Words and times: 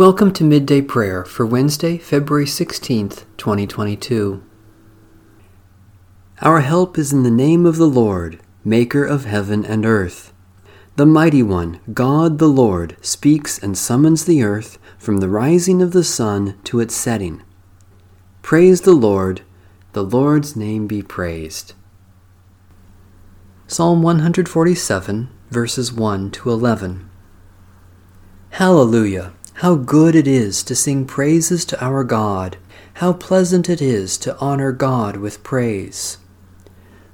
Welcome 0.00 0.32
to 0.32 0.44
Midday 0.44 0.80
Prayer 0.80 1.26
for 1.26 1.44
Wednesday, 1.44 1.98
February 1.98 2.46
16th, 2.46 3.26
2022. 3.36 4.42
Our 6.40 6.62
help 6.62 6.96
is 6.96 7.12
in 7.12 7.22
the 7.22 7.30
name 7.30 7.66
of 7.66 7.76
the 7.76 7.84
Lord, 7.84 8.40
Maker 8.64 9.04
of 9.04 9.26
heaven 9.26 9.62
and 9.62 9.84
earth. 9.84 10.32
The 10.96 11.04
Mighty 11.04 11.42
One, 11.42 11.80
God 11.92 12.38
the 12.38 12.48
Lord, 12.48 12.96
speaks 13.02 13.58
and 13.58 13.76
summons 13.76 14.24
the 14.24 14.42
earth 14.42 14.78
from 14.98 15.18
the 15.18 15.28
rising 15.28 15.82
of 15.82 15.92
the 15.92 16.02
sun 16.02 16.58
to 16.64 16.80
its 16.80 16.96
setting. 16.96 17.42
Praise 18.40 18.80
the 18.80 18.94
Lord, 18.94 19.42
the 19.92 20.02
Lord's 20.02 20.56
name 20.56 20.86
be 20.86 21.02
praised. 21.02 21.74
Psalm 23.66 24.00
147, 24.00 25.28
verses 25.50 25.92
1 25.92 26.30
to 26.30 26.50
11. 26.50 27.10
Hallelujah! 28.52 29.34
How 29.60 29.74
good 29.74 30.14
it 30.14 30.26
is 30.26 30.62
to 30.62 30.74
sing 30.74 31.04
praises 31.04 31.66
to 31.66 31.84
our 31.84 32.02
God! 32.02 32.56
How 32.94 33.12
pleasant 33.12 33.68
it 33.68 33.82
is 33.82 34.16
to 34.16 34.34
honor 34.38 34.72
God 34.72 35.18
with 35.18 35.42
praise! 35.42 36.16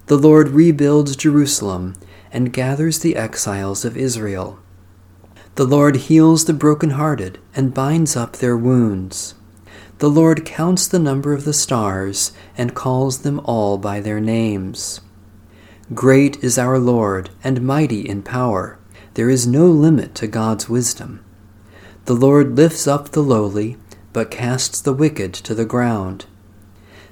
The 0.06 0.16
Lord 0.16 0.50
rebuilds 0.50 1.16
Jerusalem 1.16 1.96
and 2.30 2.52
gathers 2.52 3.00
the 3.00 3.16
exiles 3.16 3.84
of 3.84 3.96
Israel. 3.96 4.60
The 5.56 5.64
Lord 5.64 5.96
heals 5.96 6.44
the 6.44 6.52
broken-hearted 6.52 7.40
and 7.56 7.74
binds 7.74 8.14
up 8.14 8.36
their 8.36 8.56
wounds. 8.56 9.34
The 9.98 10.08
Lord 10.08 10.44
counts 10.44 10.86
the 10.86 11.00
number 11.00 11.32
of 11.32 11.44
the 11.44 11.52
stars 11.52 12.30
and 12.56 12.76
calls 12.76 13.22
them 13.22 13.40
all 13.40 13.76
by 13.76 13.98
their 13.98 14.20
names. 14.20 15.00
Great 15.94 16.44
is 16.44 16.58
our 16.58 16.78
Lord 16.78 17.30
and 17.42 17.60
mighty 17.62 18.08
in 18.08 18.22
power. 18.22 18.78
There 19.14 19.30
is 19.30 19.48
no 19.48 19.66
limit 19.66 20.14
to 20.14 20.28
God's 20.28 20.68
wisdom. 20.68 21.24
The 22.06 22.14
Lord 22.14 22.56
lifts 22.56 22.86
up 22.86 23.08
the 23.08 23.20
lowly, 23.20 23.78
but 24.12 24.30
casts 24.30 24.80
the 24.80 24.92
wicked 24.92 25.34
to 25.34 25.56
the 25.56 25.64
ground. 25.64 26.26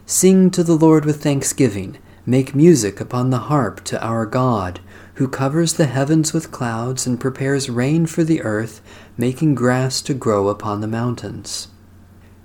Sing 0.06 0.52
to 0.52 0.62
the 0.62 0.76
Lord 0.76 1.04
with 1.04 1.20
thanksgiving, 1.20 1.98
make 2.24 2.54
music 2.54 3.00
upon 3.00 3.30
the 3.30 3.50
harp 3.50 3.82
to 3.86 4.00
our 4.00 4.24
God, 4.24 4.78
who 5.14 5.26
covers 5.26 5.72
the 5.72 5.86
heavens 5.86 6.32
with 6.32 6.52
clouds 6.52 7.08
and 7.08 7.18
prepares 7.18 7.68
rain 7.68 8.06
for 8.06 8.22
the 8.22 8.42
earth, 8.42 8.80
making 9.18 9.56
grass 9.56 10.00
to 10.02 10.14
grow 10.14 10.46
upon 10.46 10.80
the 10.80 10.86
mountains. 10.86 11.66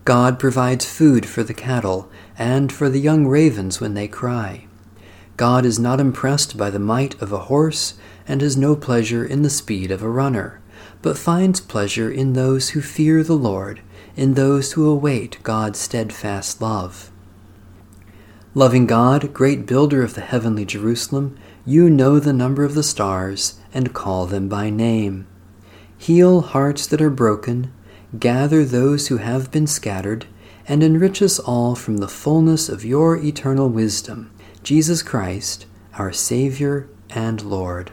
God 0.03 0.39
provides 0.39 0.85
food 0.85 1.27
for 1.27 1.43
the 1.43 1.53
cattle 1.53 2.09
and 2.35 2.71
for 2.71 2.89
the 2.89 2.99
young 2.99 3.27
ravens 3.27 3.79
when 3.79 3.93
they 3.93 4.07
cry. 4.07 4.65
God 5.37 5.67
is 5.67 5.77
not 5.77 5.99
impressed 5.99 6.57
by 6.57 6.71
the 6.71 6.79
might 6.79 7.13
of 7.21 7.31
a 7.31 7.45
horse 7.45 7.93
and 8.27 8.41
has 8.41 8.57
no 8.57 8.75
pleasure 8.75 9.23
in 9.23 9.43
the 9.43 9.51
speed 9.51 9.91
of 9.91 10.01
a 10.01 10.09
runner 10.09 10.59
but 11.01 11.17
finds 11.17 11.61
pleasure 11.61 12.11
in 12.11 12.33
those 12.33 12.69
who 12.69 12.81
fear 12.81 13.23
the 13.23 13.35
Lord, 13.35 13.81
in 14.15 14.33
those 14.33 14.73
who 14.73 14.89
await 14.89 15.41
God's 15.43 15.79
steadfast 15.79 16.61
love. 16.61 17.11
Loving 18.53 18.87
God, 18.87 19.33
great 19.33 19.65
builder 19.65 20.03
of 20.03 20.15
the 20.15 20.21
heavenly 20.21 20.65
Jerusalem, 20.65 21.37
you 21.65 21.89
know 21.89 22.19
the 22.19 22.33
number 22.33 22.63
of 22.63 22.73
the 22.73 22.83
stars 22.83 23.59
and 23.73 23.93
call 23.93 24.25
them 24.25 24.49
by 24.49 24.69
name. 24.69 25.27
Heal 25.97 26.41
hearts 26.41 26.87
that 26.87 27.01
are 27.01 27.09
broken, 27.09 27.71
gather 28.17 28.65
those 28.65 29.07
who 29.07 29.17
have 29.17 29.51
been 29.51 29.67
scattered, 29.67 30.25
and 30.67 30.81
enrich 30.81 31.21
us 31.21 31.39
all 31.39 31.75
from 31.75 31.97
the 31.97 32.07
fullness 32.07 32.69
of 32.69 32.85
your 32.85 33.17
eternal 33.17 33.69
wisdom, 33.69 34.31
Jesus 34.63 35.01
Christ, 35.01 35.65
our 35.93 36.11
Savior 36.11 36.89
and 37.09 37.41
Lord. 37.41 37.91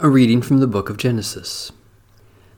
A 0.00 0.10
reading 0.10 0.42
from 0.42 0.58
the 0.58 0.66
book 0.66 0.90
of 0.90 0.96
Genesis. 0.96 1.70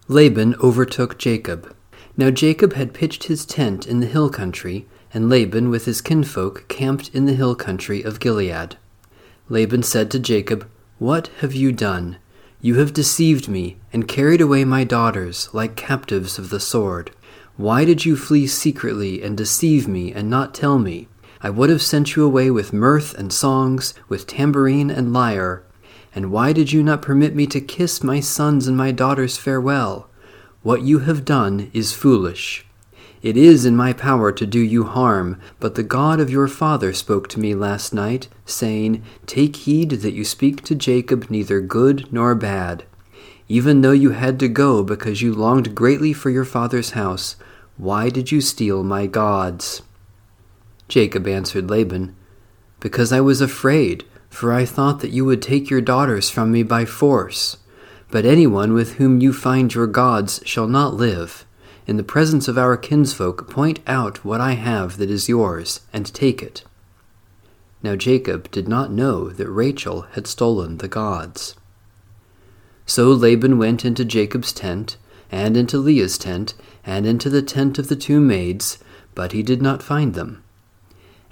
Laban 0.09 0.55
overtook 0.55 1.19
Jacob. 1.19 1.77
Now 2.17 2.31
Jacob 2.31 2.73
had 2.73 2.95
pitched 2.95 3.25
his 3.25 3.45
tent 3.45 3.87
in 3.87 4.01
the 4.01 4.07
hill 4.07 4.31
country, 4.31 4.87
and 5.13 5.29
Laban 5.29 5.69
with 5.69 5.85
his 5.85 6.01
kinfolk 6.01 6.67
camped 6.69 7.15
in 7.15 7.27
the 7.27 7.35
hill 7.35 7.55
country 7.55 8.01
of 8.01 8.21
Gilead. 8.21 8.79
Laban 9.51 9.83
said 9.83 10.11
to 10.13 10.19
Jacob, 10.19 10.67
What 10.99 11.29
have 11.41 11.55
you 11.55 11.73
done? 11.73 12.17
You 12.63 12.77
have 12.77 12.95
deceived 12.95 13.49
me, 13.49 13.77
and 13.93 14.09
carried 14.09 14.41
away 14.41 14.65
my 14.65 14.85
daughters 14.85 15.51
like 15.53 15.77
captives 15.77 16.39
of 16.39 16.49
the 16.49 16.59
sword. 16.59 17.11
Why 17.59 17.85
did 17.85 18.07
you 18.07 18.17
flee 18.17 18.47
secretly 18.47 19.23
and 19.23 19.37
deceive 19.37 19.87
me 19.87 20.11
and 20.11 20.31
not 20.31 20.55
tell 20.55 20.79
me? 20.79 21.09
I 21.43 21.51
would 21.51 21.69
have 21.69 21.83
sent 21.83 22.17
you 22.17 22.25
away 22.25 22.51
with 22.51 22.73
mirth 22.73 23.13
and 23.13 23.31
songs, 23.31 23.93
with 24.09 24.27
tambourine 24.27 24.91
and 24.91 25.13
lyre 25.13 25.66
and 26.16 26.32
why 26.32 26.50
did 26.50 26.72
you 26.72 26.82
not 26.82 27.03
permit 27.03 27.37
me 27.37 27.47
to 27.47 27.60
kiss 27.60 28.03
my 28.03 28.21
sons 28.21 28.66
and 28.66 28.75
my 28.75 28.91
daughters 28.91 29.37
farewell? 29.37 30.09
What 30.62 30.81
you 30.81 31.00
have 31.00 31.27
done 31.27 31.71
is 31.75 31.93
foolish. 31.93 32.65
It 33.21 33.37
is 33.37 33.66
in 33.66 33.77
my 33.77 33.93
power 33.93 34.32
to 34.32 34.47
do 34.47 34.59
you 34.59 34.84
harm, 34.84 35.38
but 35.60 35.75
the 35.75 35.82
God 35.82 36.19
of 36.19 36.31
your 36.31 36.49
father 36.49 36.94
spoke 36.94 37.28
to 37.28 37.41
me 37.41 37.54
last 37.54 37.93
night, 37.93 38.28
saying, 38.47 39.04
Take 39.27 39.56
heed 39.56 39.91
that 39.91 40.15
you 40.15 40.25
speak 40.25 40.65
to 40.65 40.75
Jacob 40.75 41.31
neither 41.31 41.60
good 41.60 42.10
nor 42.10 42.34
bad. 42.34 42.84
Even 43.47 43.83
though 43.83 43.93
you 43.93 44.10
had 44.10 44.41
to 44.41 44.48
go 44.48 44.83
because 44.83 45.21
you 45.21 45.34
longed 45.34 45.75
greatly 45.75 46.15
for 46.15 46.31
your 46.31 46.47
father's 46.47 46.93
house, 46.93 47.37
why 47.77 48.09
did 48.09 48.33
you 48.33 48.41
steal 48.41 48.83
my 48.83 49.06
gods? 49.06 49.83
Jacob 50.88 51.28
answered 51.28 51.69
Laban, 51.69 52.16
Because 52.81 53.12
I 53.12 53.21
was 53.21 53.43
afraid 53.43 54.06
for 54.37 54.53
I 54.53 54.67
thought 54.67 55.01
that 55.01 55.13
you 55.13 55.25
would 55.25 55.41
take 55.41 55.71
your 55.71 55.81
daughters 55.81 56.29
from 56.29 56.53
me 56.53 56.63
by 56.63 56.85
force. 56.85 57.57
But 58.11 58.27
anyone 58.27 58.75
with 58.75 58.97
whom 58.97 59.19
you 59.19 59.33
find 59.33 59.73
your 59.73 59.87
gods 59.87 60.43
shall 60.45 60.69
not 60.69 60.93
live. 60.93 61.47
In 61.87 61.97
the 61.97 62.05
presence 62.05 62.47
of 62.47 62.59
our 62.59 62.77
kinsfolk, 62.77 63.49
point 63.49 63.81
out 63.87 64.27
what 64.27 64.43
I 64.43 64.53
have 64.53 64.99
that 64.99 65.11
is 65.11 65.27
yours, 65.27 65.81
and 65.91 66.13
take 66.13 66.43
it. 66.43 66.65
Now 67.83 67.97
Jacob 67.97 68.51
did 68.51 68.69
not 68.69 68.93
know 68.93 69.31
that 69.31 69.49
Rachel 69.49 70.03
had 70.13 70.27
stolen 70.27 70.77
the 70.77 70.89
gods. 70.89 71.57
So 72.85 73.09
Laban 73.13 73.57
went 73.57 73.87
into 73.87 74.05
Jacob's 74.05 74.53
tent, 74.53 74.99
and 75.33 75.57
into 75.57 75.79
Leah's 75.79 76.19
tent, 76.19 76.53
and 76.85 77.07
into 77.07 77.31
the 77.31 77.41
tent 77.41 77.79
of 77.79 77.89
the 77.89 77.97
two 77.97 78.21
maids, 78.21 78.77
but 79.15 79.33
he 79.33 79.43
did 79.43 79.63
not 79.63 79.83
find 79.83 80.13
them. 80.13 80.45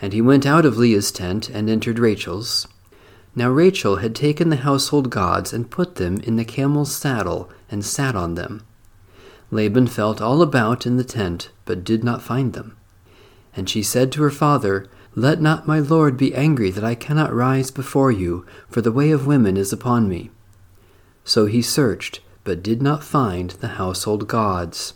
And 0.01 0.15
he 0.15 0.23
went 0.23 0.47
out 0.47 0.65
of 0.65 0.79
Leah's 0.79 1.13
tent 1.13 1.51
and 1.51 1.69
entered 1.69 1.99
Rachel's. 1.99 2.67
Now 3.37 3.51
Rachel 3.51 3.97
had 3.97 4.15
taken 4.15 4.49
the 4.49 4.57
household 4.57 5.11
gods 5.11 5.53
and 5.53 5.71
put 5.71 5.97
them 5.97 6.19
in 6.21 6.37
the 6.37 6.45
camel's 6.45 6.95
saddle 6.95 7.51
and 7.69 7.85
sat 7.85 8.15
on 8.15 8.35
them. 8.35 8.63
Laban 9.51 9.87
felt 9.87 10.21
all 10.21 10.41
about 10.43 10.87
in 10.87 10.97
the 10.97 11.05
tent, 11.05 11.51
but 11.65 11.85
did 11.85 12.05
not 12.05 12.23
find 12.23 12.53
them. 12.53 12.77
And 13.57 13.69
she 13.69 13.83
said 13.83 14.13
to 14.13 14.23
her 14.23 14.31
father, 14.31 14.87
Let 15.15 15.41
not 15.41 15.67
my 15.67 15.79
lord 15.79 16.17
be 16.17 16.35
angry 16.35 16.71
that 16.71 16.85
I 16.85 16.95
cannot 16.95 17.33
rise 17.33 17.71
before 17.71 18.11
you, 18.11 18.47
for 18.69 18.81
the 18.81 18.93
way 18.93 19.11
of 19.11 19.27
women 19.27 19.57
is 19.57 19.73
upon 19.73 20.09
me. 20.09 20.31
So 21.25 21.47
he 21.47 21.63
searched, 21.63 22.21
but 22.43 22.63
did 22.63 22.83
not 22.83 23.05
find 23.05 23.51
the 23.51 23.69
household 23.69 24.29
gods. 24.29 24.95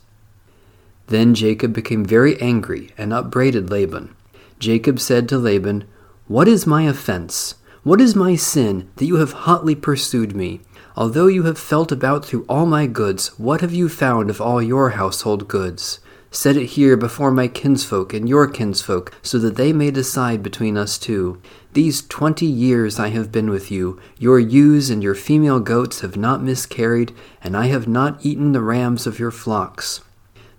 Then 1.07 1.35
Jacob 1.35 1.73
became 1.73 2.05
very 2.05 2.41
angry 2.41 2.91
and 2.99 3.13
upbraided 3.13 3.71
Laban. 3.71 4.15
Jacob 4.59 5.01
said 5.01 5.29
to 5.29 5.39
Laban, 5.39 5.85
What 6.27 6.49
is 6.49 6.67
my 6.67 6.83
offense? 6.83 7.55
What 7.89 8.03
is 8.03 8.15
my 8.15 8.37
sin 8.37 8.91
that 8.97 9.07
you 9.07 9.17
have 9.17 9.33
hotly 9.33 9.75
pursued 9.75 10.37
me? 10.37 10.61
Although 10.95 11.29
you 11.29 11.45
have 11.45 11.59
felt 11.59 11.91
about 11.91 12.23
through 12.23 12.45
all 12.47 12.67
my 12.67 12.87
goods, 12.87 13.29
what 13.39 13.63
have 13.63 13.73
you 13.73 13.89
found 13.89 14.29
of 14.29 14.43
all 14.43 14.61
your 14.61 14.91
household 14.91 15.49
goods? 15.49 15.99
Set 16.31 16.59
it 16.59 16.67
here 16.77 16.99
before 16.99 17.31
my 17.31 17.49
kinsfolk 17.49 18.13
and 18.13 18.29
your 18.29 18.47
kinsfolk, 18.47 19.15
so 19.23 19.39
that 19.39 19.57
they 19.57 19.73
may 19.73 19.91
decide 19.91 20.43
between 20.43 20.77
us 20.77 20.99
two. 20.99 21.41
These 21.73 22.07
twenty 22.09 22.45
years 22.45 22.99
I 22.99 23.09
have 23.09 23.33
been 23.33 23.49
with 23.49 23.71
you. 23.71 23.99
Your 24.19 24.39
ewes 24.39 24.91
and 24.91 25.03
your 25.03 25.15
female 25.15 25.59
goats 25.59 26.01
have 26.01 26.15
not 26.15 26.43
miscarried, 26.43 27.15
and 27.43 27.57
I 27.57 27.69
have 27.69 27.89
not 27.89 28.23
eaten 28.23 28.53
the 28.53 28.61
rams 28.61 29.07
of 29.07 29.19
your 29.19 29.31
flocks. 29.31 30.03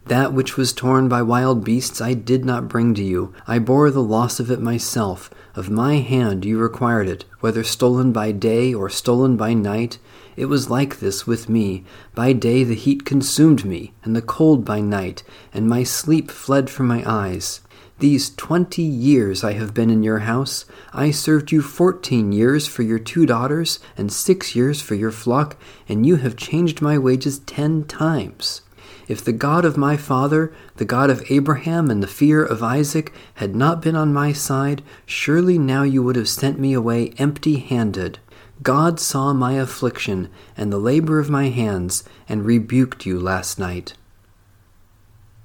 That 0.09 0.33
which 0.33 0.57
was 0.57 0.73
torn 0.73 1.07
by 1.07 1.21
wild 1.21 1.63
beasts 1.63 2.01
I 2.01 2.15
did 2.15 2.43
not 2.43 2.67
bring 2.67 2.95
to 2.95 3.03
you. 3.03 3.31
I 3.45 3.59
bore 3.59 3.91
the 3.91 4.01
loss 4.01 4.39
of 4.39 4.49
it 4.49 4.59
myself. 4.59 5.29
Of 5.53 5.69
my 5.69 5.97
hand 5.97 6.45
you 6.45 6.57
required 6.57 7.07
it, 7.07 7.25
whether 7.41 7.63
stolen 7.63 8.11
by 8.11 8.31
day 8.31 8.73
or 8.73 8.89
stolen 8.89 9.37
by 9.37 9.53
night. 9.53 9.99
It 10.35 10.45
was 10.45 10.67
like 10.67 10.99
this 10.99 11.27
with 11.27 11.47
me. 11.47 11.83
By 12.15 12.33
day 12.33 12.63
the 12.63 12.73
heat 12.73 13.05
consumed 13.05 13.65
me, 13.65 13.93
and 14.03 14.15
the 14.15 14.23
cold 14.23 14.65
by 14.65 14.81
night, 14.81 15.21
and 15.53 15.69
my 15.69 15.83
sleep 15.83 16.31
fled 16.31 16.71
from 16.71 16.87
my 16.87 17.03
eyes. 17.05 17.61
These 17.99 18.31
twenty 18.31 18.81
years 18.81 19.43
I 19.43 19.53
have 19.53 19.75
been 19.75 19.91
in 19.91 20.01
your 20.01 20.19
house. 20.19 20.65
I 20.91 21.11
served 21.11 21.51
you 21.51 21.61
fourteen 21.61 22.31
years 22.31 22.67
for 22.67 22.81
your 22.81 22.97
two 22.97 23.27
daughters, 23.27 23.77
and 23.95 24.11
six 24.11 24.55
years 24.55 24.81
for 24.81 24.95
your 24.95 25.11
flock, 25.11 25.55
and 25.87 26.03
you 26.03 26.15
have 26.15 26.35
changed 26.35 26.81
my 26.81 26.97
wages 26.97 27.37
ten 27.39 27.83
times. 27.83 28.61
If 29.09 29.25
the 29.25 29.33
God 29.33 29.65
of 29.65 29.75
my 29.75 29.97
father, 29.97 30.53
the 30.75 30.85
God 30.85 31.09
of 31.09 31.23
Abraham 31.31 31.89
and 31.89 32.03
the 32.03 32.07
fear 32.07 32.45
of 32.45 32.61
Isaac, 32.61 33.11
had 33.33 33.55
not 33.55 33.81
been 33.81 33.95
on 33.95 34.13
my 34.13 34.33
side, 34.33 34.83
surely 35.07 35.57
now 35.57 35.81
you 35.81 36.03
would 36.03 36.15
have 36.15 36.29
sent 36.29 36.59
me 36.59 36.73
away 36.73 37.15
empty 37.17 37.57
handed. 37.57 38.19
God 38.61 38.99
saw 38.99 39.33
my 39.33 39.53
affliction 39.53 40.29
and 40.55 40.71
the 40.71 40.77
labor 40.77 41.17
of 41.17 41.27
my 41.27 41.49
hands, 41.49 42.03
and 42.29 42.45
rebuked 42.45 43.07
you 43.07 43.19
last 43.19 43.57
night. 43.57 43.95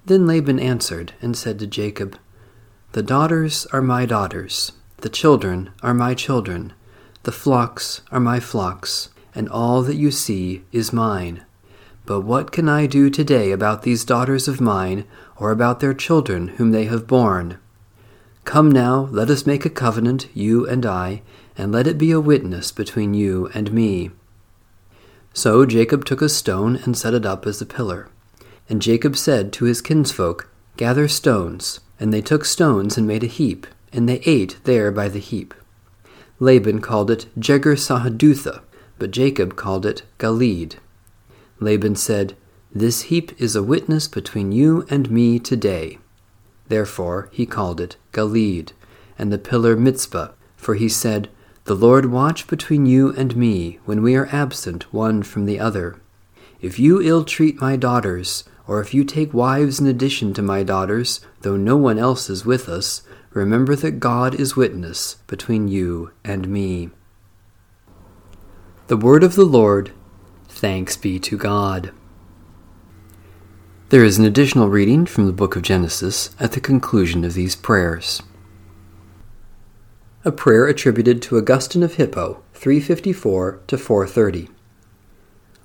Then 0.05 0.27
Laban 0.27 0.61
answered 0.61 1.15
and 1.23 1.35
said 1.35 1.59
to 1.61 1.67
Jacob, 1.67 2.19
The 2.93 3.03
daughters 3.03 3.65
are 3.73 3.81
my 3.81 4.05
daughters, 4.05 4.73
the 4.99 5.09
children 5.09 5.71
are 5.83 5.95
my 5.95 6.13
children, 6.13 6.75
the 7.23 7.33
flocks 7.33 8.03
are 8.13 8.21
my 8.21 8.41
flocks, 8.41 9.09
and 9.35 9.49
all 9.49 9.81
that 9.85 9.97
you 9.97 10.11
see 10.11 10.65
is 10.71 10.93
mine. 10.93 11.47
But 12.07 12.21
what 12.21 12.53
can 12.53 12.69
I 12.69 12.87
do 12.87 13.09
today 13.09 13.51
about 13.51 13.83
these 13.83 14.05
daughters 14.05 14.47
of 14.47 14.61
mine, 14.61 15.05
or 15.37 15.51
about 15.51 15.81
their 15.81 15.95
children 15.95 16.49
whom 16.49 16.71
they 16.71 16.85
have 16.85 17.07
borne? 17.07 17.59
Come 18.45 18.71
now, 18.71 19.09
let 19.11 19.31
us 19.31 19.47
make 19.47 19.65
a 19.65 19.71
covenant, 19.71 20.29
you 20.35 20.69
and 20.69 20.85
I, 20.85 21.23
and 21.57 21.73
let 21.73 21.87
it 21.87 21.97
be 21.97 22.11
a 22.11 22.21
witness 22.21 22.73
between 22.73 23.15
you 23.15 23.51
and 23.55 23.73
me. 23.73 24.11
So 25.33 25.65
Jacob 25.65 26.05
took 26.05 26.21
a 26.21 26.29
stone 26.29 26.77
and 26.85 26.97
set 26.97 27.15
it 27.15 27.25
up 27.25 27.47
as 27.47 27.61
a 27.61 27.67
pillar. 27.67 28.09
And 28.69 28.83
Jacob 28.83 29.17
said 29.17 29.53
to 29.55 29.65
his 29.65 29.81
kinsfolk, 29.81 30.49
Gather 30.77 31.09
stones. 31.09 31.81
And 32.01 32.13
they 32.13 32.21
took 32.21 32.45
stones 32.45 32.99
and 32.99 33.07
made 33.07 33.23
a 33.23 33.29
heap, 33.29 33.67
and 33.93 34.09
they 34.09 34.21
ate 34.27 34.59
there 34.65 34.91
by 34.91 35.09
the 35.09 35.21
heap. 35.21 35.55
Laban 36.41 36.81
called 36.81 37.11
it 37.11 37.27
Jegar 37.39 37.77
Sahadutha, 37.77 38.63
but 38.99 39.13
Jacob 39.13 39.55
called 39.55 39.87
it 39.87 40.03
Galeed. 40.19 40.77
Laban 41.61 41.97
said, 41.97 42.37
This 42.75 43.03
heap 43.03 43.33
is 43.41 43.55
a 43.55 43.63
witness 43.63 44.09
between 44.09 44.53
you 44.53 44.87
and 44.91 45.11
me 45.11 45.39
today. 45.39 45.99
Therefore 46.69 47.29
he 47.33 47.47
called 47.47 47.81
it 47.81 47.97
Galeed, 48.13 48.73
and 49.19 49.33
the 49.33 49.39
pillar 49.39 49.77
Mizpah, 49.77 50.29
for 50.57 50.75
he 50.75 50.89
said, 50.89 51.29
The 51.65 51.77
Lord 51.77 52.07
watch 52.07 52.47
between 52.47 52.87
you 52.87 53.13
and 53.15 53.37
me 53.37 53.79
when 53.85 54.03
we 54.03 54.17
are 54.17 54.29
absent 54.33 54.93
one 54.93 55.23
from 55.23 55.45
the 55.45 55.61
other. 55.61 56.01
If 56.61 56.79
you 56.79 57.01
ill 57.03 57.25
treat 57.25 57.61
my 57.61 57.77
daughters, 57.77 58.45
or 58.67 58.81
if 58.81 58.95
you 58.95 59.05
take 59.05 59.35
wives 59.35 59.79
in 59.79 59.87
addition 59.87 60.33
to 60.35 60.43
my 60.43 60.63
daughters, 60.63 61.21
though 61.43 61.57
no 61.57 61.77
one 61.77 61.99
else 61.99 62.31
is 62.31 62.47
with 62.47 62.69
us, 62.69 63.03
remember 63.31 63.77
that 63.77 64.01
God 64.01 64.35
is 64.35 64.57
witness 64.57 65.17
between 65.27 65.69
you 65.69 66.13
and 66.25 66.49
me. 66.49 66.91
The 68.87 68.97
word 68.97 69.23
of 69.23 69.35
the 69.35 69.45
Lord. 69.45 69.93
Thanks 70.65 70.97
be 70.97 71.19
to 71.19 71.37
God. 71.37 71.93
There 73.91 74.03
is 74.03 74.17
an 74.17 74.25
additional 74.25 74.71
reading 74.71 75.05
from 75.05 75.27
the 75.27 75.33
book 75.35 75.57
of 75.57 75.63
Genesis 75.63 76.35
at 76.41 76.53
the 76.53 76.59
conclusion 76.59 77.23
of 77.23 77.35
these 77.35 77.55
prayers. 77.55 78.23
A 80.25 80.33
prayer 80.33 80.67
attributed 80.67 81.21
to 81.21 81.37
Augustine 81.37 81.83
of 81.83 81.97
Hippo, 81.97 82.43
354 82.55 83.61
to 83.67 83.77
430. 83.77 84.49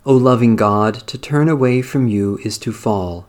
O 0.05 0.13
loving 0.13 0.57
God, 0.57 0.95
to 1.07 1.17
turn 1.17 1.47
away 1.47 1.81
from 1.81 2.09
you 2.09 2.37
is 2.43 2.57
to 2.57 2.73
fall, 2.73 3.25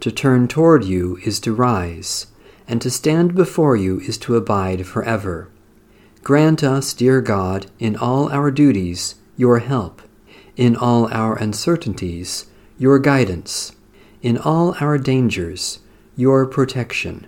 to 0.00 0.10
turn 0.10 0.48
toward 0.48 0.84
you 0.84 1.18
is 1.22 1.38
to 1.40 1.52
rise, 1.52 2.28
and 2.66 2.80
to 2.80 2.90
stand 2.90 3.34
before 3.34 3.76
you 3.76 4.00
is 4.00 4.16
to 4.16 4.36
abide 4.36 4.86
forever. 4.86 5.50
Grant 6.22 6.64
us, 6.64 6.94
dear 6.94 7.20
God, 7.20 7.66
in 7.78 7.94
all 7.94 8.32
our 8.32 8.50
duties, 8.50 9.16
your 9.36 9.58
help, 9.58 10.00
in 10.56 10.76
all 10.76 11.12
our 11.12 11.36
uncertainties, 11.36 12.46
your 12.78 12.98
guidance 12.98 13.72
in 14.22 14.36
all 14.36 14.74
our 14.80 14.98
dangers, 14.98 15.80
your 16.16 16.46
protection, 16.46 17.26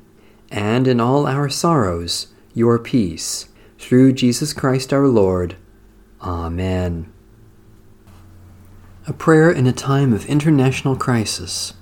and 0.50 0.86
in 0.86 1.00
all 1.00 1.26
our 1.26 1.48
sorrows, 1.48 2.28
your 2.54 2.78
peace, 2.78 3.48
through 3.78 4.12
Jesus 4.12 4.52
Christ 4.52 4.92
our 4.92 5.08
Lord. 5.08 5.56
Amen. 6.20 7.10
A 9.06 9.12
prayer 9.12 9.50
in 9.50 9.66
a 9.66 9.72
time 9.72 10.12
of 10.12 10.26
international 10.26 10.96
crisis. 10.96 11.74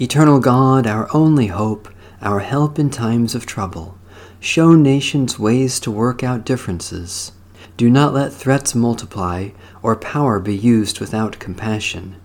Eternal 0.00 0.40
God, 0.40 0.86
our 0.86 1.08
only 1.14 1.46
hope, 1.46 1.88
our 2.20 2.40
help 2.40 2.78
in 2.78 2.90
times 2.90 3.34
of 3.34 3.46
trouble, 3.46 3.96
show 4.40 4.74
nations 4.74 5.38
ways 5.38 5.78
to 5.80 5.90
work 5.90 6.22
out 6.24 6.44
differences. 6.44 7.32
Do 7.76 7.88
not 7.88 8.12
let 8.12 8.32
threats 8.32 8.74
multiply 8.74 9.50
or 9.82 9.96
power 9.96 10.38
be 10.38 10.56
used 10.56 11.00
without 11.00 11.38
compassion. 11.38 12.16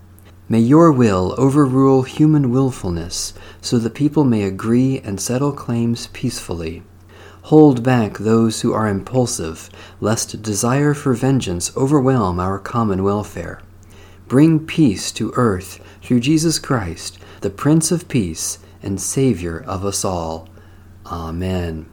May 0.49 0.59
your 0.59 0.91
will 0.91 1.35
overrule 1.38 2.03
human 2.03 2.51
willfulness, 2.51 3.33
so 3.61 3.77
the 3.77 3.89
people 3.89 4.23
may 4.23 4.44
agree 4.44 4.99
and 4.99 5.19
settle 5.19 5.51
claims 5.51 6.07
peacefully. 6.07 6.83
Hold 7.44 7.83
back 7.83 8.17
those 8.17 8.61
who 8.61 8.73
are 8.73 8.88
impulsive, 8.88 9.69
lest 10.01 10.41
desire 10.41 10.94
for 10.94 11.13
vengeance 11.13 11.75
overwhelm 11.75 12.39
our 12.39 12.59
common 12.59 13.03
welfare. 13.03 13.61
Bring 14.27 14.65
peace 14.65 15.11
to 15.13 15.31
earth 15.35 15.81
through 16.01 16.19
Jesus 16.19 16.59
Christ, 16.59 17.17
the 17.41 17.50
Prince 17.50 17.91
of 17.91 18.09
Peace 18.09 18.59
and 18.83 19.00
Savior 19.00 19.63
of 19.65 19.85
us 19.85 20.03
all. 20.03 20.50
Amen. 21.05 21.88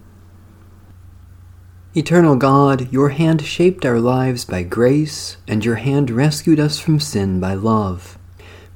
Eternal 1.97 2.35
God, 2.35 2.93
your 2.93 3.11
hand 3.11 3.47
shaped 3.47 3.87
our 3.87 4.01
lives 4.01 4.45
by 4.45 4.65
grace, 4.65 5.37
and 5.47 5.65
your 5.65 5.77
hand 5.77 6.11
rescued 6.11 6.59
us 6.59 6.81
from 6.81 6.99
sin 6.99 7.39
by 7.39 7.55
love. 7.55 8.19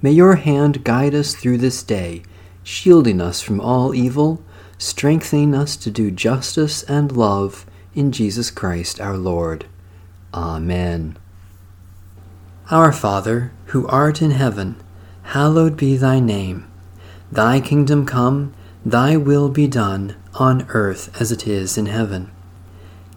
May 0.01 0.13
your 0.13 0.37
hand 0.37 0.85
guide 0.85 1.17
us 1.17 1.35
through 1.35 1.59
this 1.59 1.83
day, 1.83 2.23
shielding 2.63 3.21
us 3.21 3.41
from 3.41 3.61
all 3.61 3.93
evil, 3.93 4.41
strengthening 4.79 5.53
us 5.53 5.75
to 5.79 5.91
do 5.91 6.13
justice 6.13 6.85
and 6.85 7.11
love 7.11 7.67
in 7.93 8.13
Jesus 8.13 8.53
Christ 8.53 9.01
our 9.01 9.17
Lord. 9.17 9.67
Amen. 10.33 11.19
Our 12.71 12.93
Father, 12.93 13.51
who 13.67 13.89
art 13.89 14.23
in 14.23 14.31
heaven, 14.31 14.77
hallowed 15.23 15.77
be 15.77 15.97
thy 15.97 16.21
name. 16.21 16.71
Thy 17.33 17.61
kingdom 17.61 18.07
come, 18.07 18.55
thy 18.87 19.17
will 19.17 19.49
be 19.49 19.67
done, 19.67 20.15
on 20.35 20.69
earth 20.69 21.21
as 21.21 21.33
it 21.33 21.49
is 21.49 21.77
in 21.77 21.87
heaven. 21.87 22.31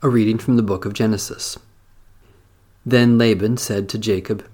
A 0.00 0.08
reading 0.08 0.38
from 0.38 0.56
the 0.56 0.62
book 0.62 0.84
of 0.84 0.92
Genesis. 0.92 1.58
Then 2.86 3.18
Laban 3.18 3.56
said 3.56 3.88
to 3.88 3.98
Jacob, 3.98 4.46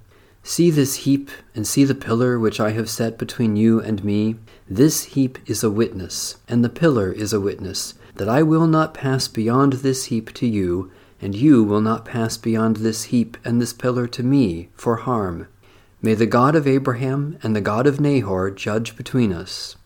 See 0.43 0.71
this 0.71 1.05
heap, 1.05 1.31
and 1.55 1.67
see 1.67 1.85
the 1.85 1.95
pillar 1.95 2.39
which 2.39 2.61
I 2.61 2.71
have 2.71 2.89
set 2.89 3.19
between 3.19 3.55
you 3.55 3.79
and 3.79 4.03
me. 4.03 4.37
This 4.67 5.05
heap 5.05 5.39
is 5.45 5.63
a 5.63 5.71
witness, 5.71 6.39
and 6.49 6.65
the 6.65 6.71
pillar 6.71 7.13
is 7.13 7.35
a 7.35 7.41
witness, 7.41 7.93
that 8.15 8.27
I 8.27 8.43
will 8.43 8.67
not 8.67 8.95
pass 8.95 9.29
beyond 9.29 9.75
this 9.75 10.07
heap 10.07 10.33
to 10.33 10.47
you, 10.47 10.91
and 11.21 11.35
you 11.35 11.63
will 11.63 11.83
not 11.83 12.07
pass 12.07 12.39
beyond 12.39 12.77
this 12.77 13.05
heap 13.05 13.37
and 13.45 13.61
this 13.61 13.75
pillar 13.75 14.07
to 14.07 14.23
me 14.23 14.71
for 14.75 14.97
harm. 14.97 15.49
May 16.01 16.15
the 16.15 16.25
God 16.25 16.57
of 16.57 16.67
Abraham 16.67 17.39
and 17.43 17.55
the 17.55 17.61
God 17.61 17.87
of 17.87 18.01
Nahor 18.01 18.51
judge 18.51 18.97
between 18.97 19.31
us. 19.31 19.77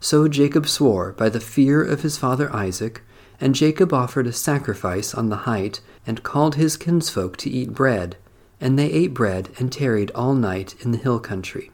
So 0.00 0.26
Jacob 0.26 0.66
swore 0.66 1.12
by 1.12 1.28
the 1.28 1.38
fear 1.38 1.84
of 1.84 2.00
his 2.00 2.16
father 2.16 2.50
Isaac, 2.56 3.02
and 3.40 3.54
Jacob 3.54 3.92
offered 3.92 4.26
a 4.26 4.32
sacrifice 4.32 5.14
on 5.14 5.28
the 5.28 5.36
height, 5.36 5.80
and 6.06 6.22
called 6.22 6.54
his 6.54 6.76
kinsfolk 6.76 7.36
to 7.36 7.50
eat 7.50 7.72
bread 7.72 8.16
and 8.60 8.78
they 8.78 8.90
ate 8.90 9.14
bread 9.14 9.50
and 9.58 9.72
tarried 9.72 10.10
all 10.14 10.34
night 10.34 10.74
in 10.80 10.90
the 10.90 10.98
hill 10.98 11.20
country. 11.20 11.70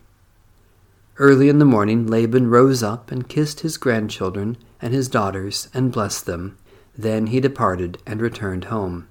Early 1.17 1.49
in 1.49 1.59
the 1.59 1.65
morning 1.65 2.07
Laban 2.07 2.49
rose 2.49 2.83
up 2.83 3.11
and 3.11 3.29
kissed 3.29 3.61
his 3.61 3.77
grandchildren 3.77 4.57
and 4.83 4.93
his 4.93 5.09
daughters 5.09 5.69
and 5.73 5.93
blessed 5.93 6.27
them. 6.27 6.59
Then 6.97 7.29
he 7.29 7.41
departed 7.41 7.99
and 8.07 8.21
returned 8.21 8.65
home. 8.65 9.09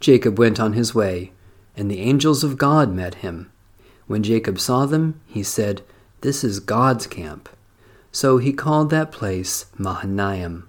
Jacob 0.00 0.38
went 0.38 0.60
on 0.60 0.72
his 0.72 0.94
way, 0.94 1.32
and 1.76 1.90
the 1.90 2.00
angels 2.00 2.44
of 2.44 2.58
God 2.58 2.92
met 2.92 3.16
him. 3.16 3.50
When 4.06 4.22
Jacob 4.22 4.58
saw 4.58 4.86
them, 4.86 5.20
he 5.26 5.42
said, 5.42 5.82
This 6.20 6.44
is 6.44 6.60
God's 6.60 7.06
camp. 7.06 7.48
So 8.12 8.38
he 8.38 8.52
called 8.52 8.90
that 8.90 9.12
place 9.12 9.66
Mahanaim. 9.76 10.68